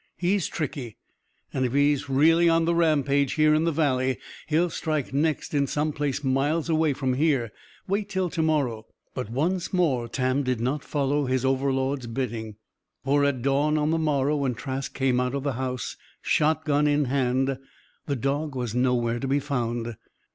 [0.17, 0.97] "He's tricky.
[1.53, 5.67] And if he's really on the rampage, here in the Valley, he'll strike next in
[5.67, 7.51] some place miles away from here.
[7.87, 12.55] Wait till to morrow." But once more Tam did not follow his overlord's bidding.
[13.03, 17.05] For, at dawn of the morrow, when Trask came out of the house, shotgun in
[17.05, 17.59] hand,
[18.07, 19.97] the dog was nowhere to be found.